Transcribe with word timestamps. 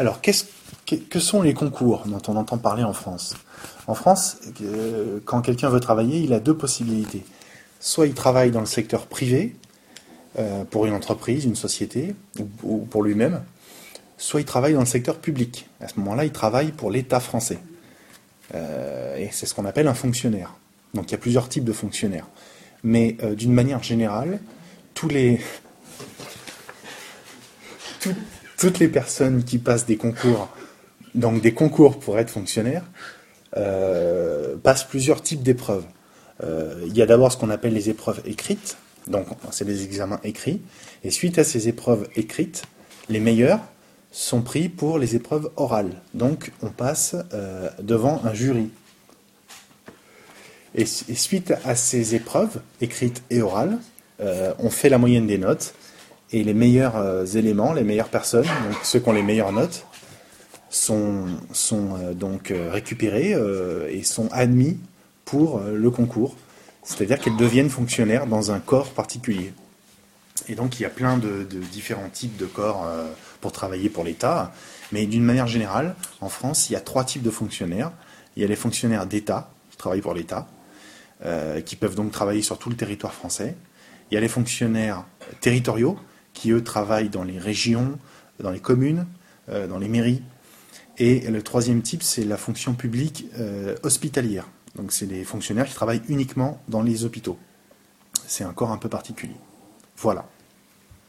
Alors, 0.00 0.22
qu'est-ce, 0.22 0.46
que, 0.86 0.94
que 0.94 1.20
sont 1.20 1.42
les 1.42 1.52
concours 1.52 2.04
dont 2.06 2.22
on 2.28 2.36
entend 2.36 2.56
parler 2.56 2.82
en 2.82 2.94
France? 2.94 3.36
En 3.86 3.94
France, 3.94 4.38
euh, 4.62 5.20
quand 5.26 5.42
quelqu'un 5.42 5.68
veut 5.68 5.78
travailler, 5.78 6.20
il 6.20 6.32
a 6.32 6.40
deux 6.40 6.56
possibilités. 6.56 7.22
Soit 7.80 8.06
il 8.06 8.14
travaille 8.14 8.50
dans 8.50 8.60
le 8.60 8.66
secteur 8.66 9.06
privé, 9.06 9.54
euh, 10.38 10.64
pour 10.64 10.86
une 10.86 10.94
entreprise, 10.94 11.44
une 11.44 11.54
société, 11.54 12.14
ou, 12.38 12.48
ou 12.62 12.78
pour 12.78 13.02
lui-même, 13.02 13.42
soit 14.16 14.40
il 14.40 14.46
travaille 14.46 14.72
dans 14.72 14.80
le 14.80 14.86
secteur 14.86 15.18
public. 15.18 15.68
À 15.82 15.88
ce 15.88 15.98
moment-là, 15.98 16.24
il 16.24 16.32
travaille 16.32 16.72
pour 16.72 16.90
l'État 16.90 17.20
français. 17.20 17.58
Euh, 18.54 19.18
et 19.18 19.28
c'est 19.32 19.44
ce 19.44 19.54
qu'on 19.54 19.66
appelle 19.66 19.86
un 19.86 19.92
fonctionnaire. 19.92 20.54
Donc 20.94 21.10
il 21.10 21.12
y 21.12 21.14
a 21.16 21.18
plusieurs 21.18 21.50
types 21.50 21.64
de 21.64 21.74
fonctionnaires. 21.74 22.26
Mais 22.84 23.18
d'une 23.36 23.52
manière 23.52 23.82
générale, 23.82 24.40
tous 24.94 25.08
les, 25.08 25.42
toutes 28.60 28.78
les 28.78 28.88
personnes 28.88 29.42
qui 29.42 29.58
passent 29.58 29.86
des 29.86 29.96
concours, 29.96 30.48
donc 31.14 31.40
des 31.40 31.54
concours 31.54 31.98
pour 31.98 32.18
être 32.18 32.30
fonctionnaire, 32.30 32.84
euh, 33.56 34.56
passent 34.62 34.84
plusieurs 34.84 35.22
types 35.22 35.42
d'épreuves. 35.42 35.84
Euh, 36.44 36.84
il 36.86 36.96
y 36.96 37.02
a 37.02 37.06
d'abord 37.06 37.32
ce 37.32 37.36
qu'on 37.38 37.50
appelle 37.50 37.72
les 37.72 37.88
épreuves 37.88 38.20
écrites, 38.26 38.76
donc 39.08 39.26
c'est 39.50 39.64
des 39.64 39.82
examens 39.84 40.20
écrits, 40.24 40.60
et 41.04 41.10
suite 41.10 41.38
à 41.38 41.44
ces 41.44 41.68
épreuves 41.68 42.06
écrites, 42.16 42.62
les 43.08 43.18
meilleurs 43.18 43.60
sont 44.12 44.42
pris 44.42 44.68
pour 44.68 44.98
les 44.98 45.16
épreuves 45.16 45.50
orales. 45.56 45.94
Donc 46.14 46.52
on 46.62 46.68
passe 46.68 47.16
euh, 47.32 47.70
devant 47.82 48.20
un 48.24 48.34
jury. 48.34 48.70
Et, 50.74 50.84
su- 50.84 51.04
et 51.08 51.14
suite 51.14 51.54
à 51.64 51.74
ces 51.74 52.14
épreuves 52.14 52.60
écrites 52.80 53.22
et 53.30 53.40
orales, 53.40 53.78
euh, 54.20 54.52
on 54.58 54.70
fait 54.70 54.90
la 54.90 54.98
moyenne 54.98 55.26
des 55.26 55.38
notes, 55.38 55.74
et 56.32 56.44
les 56.44 56.54
meilleurs 56.54 56.96
euh, 56.96 57.24
éléments, 57.24 57.72
les 57.72 57.82
meilleures 57.82 58.08
personnes, 58.08 58.46
donc 58.46 58.78
ceux 58.84 59.00
qui 59.00 59.08
ont 59.08 59.12
les 59.12 59.22
meilleures 59.22 59.52
notes, 59.52 59.86
sont, 60.68 61.26
euh, 61.72 62.14
donc 62.14 62.50
euh, 62.50 62.70
récupérés 62.70 63.34
et 63.90 64.02
sont 64.02 64.28
admis 64.32 64.78
pour 65.24 65.60
le 65.60 65.90
concours. 65.90 66.34
C'est-à-dire 66.82 67.20
qu'elles 67.20 67.36
deviennent 67.36 67.70
fonctionnaires 67.70 68.26
dans 68.26 68.50
un 68.50 68.58
corps 68.58 68.90
particulier. 68.90 69.52
Et 70.48 70.56
donc 70.56 70.80
il 70.80 70.82
y 70.82 70.86
a 70.86 70.90
plein 70.90 71.18
de, 71.18 71.44
différents 71.70 72.08
types 72.08 72.36
de 72.36 72.46
corps 72.46 72.84
pour 73.40 73.52
travailler 73.52 73.88
pour 73.90 74.02
l'État. 74.02 74.52
Mais 74.90 75.06
d'une 75.06 75.22
manière 75.22 75.46
générale, 75.46 75.94
en 76.20 76.28
France, 76.28 76.68
il 76.68 76.72
y 76.72 76.76
a 76.76 76.80
trois 76.80 77.04
types 77.04 77.22
de 77.22 77.30
fonctionnaires. 77.30 77.92
Il 78.34 78.42
y 78.42 78.44
a 78.44 78.48
les 78.48 78.56
fonctionnaires 78.56 79.06
d'État, 79.06 79.52
qui 79.70 79.76
travaillent 79.76 80.00
pour 80.00 80.14
l'État, 80.14 80.48
qui 81.64 81.76
peuvent 81.76 81.94
donc 81.94 82.10
travailler 82.10 82.42
sur 82.42 82.58
tout 82.58 82.70
le 82.70 82.76
territoire 82.76 83.14
français. 83.14 83.54
Il 84.10 84.14
y 84.14 84.16
a 84.16 84.20
les 84.20 84.28
fonctionnaires 84.28 85.04
territoriaux, 85.40 85.96
qui 86.40 86.52
eux 86.52 86.64
travaillent 86.64 87.10
dans 87.10 87.22
les 87.22 87.38
régions, 87.38 87.98
dans 88.38 88.50
les 88.50 88.60
communes, 88.60 89.06
euh, 89.50 89.66
dans 89.66 89.78
les 89.78 89.88
mairies. 89.88 90.22
Et 90.96 91.20
le 91.30 91.42
troisième 91.42 91.82
type, 91.82 92.02
c'est 92.02 92.24
la 92.24 92.38
fonction 92.38 92.72
publique 92.72 93.26
euh, 93.38 93.76
hospitalière. 93.82 94.48
Donc 94.74 94.90
c'est 94.90 95.04
des 95.04 95.24
fonctionnaires 95.24 95.66
qui 95.66 95.74
travaillent 95.74 96.00
uniquement 96.08 96.58
dans 96.66 96.80
les 96.80 97.04
hôpitaux. 97.04 97.38
C'est 98.26 98.42
un 98.42 98.54
corps 98.54 98.70
un 98.70 98.78
peu 98.78 98.88
particulier. 98.88 99.36
Voilà. 99.98 100.24